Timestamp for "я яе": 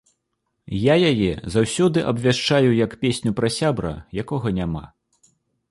0.83-1.33